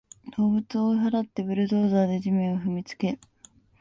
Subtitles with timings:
[0.35, 3.19] 動物を追い払って、ブルドーザーで地面を踏みつけ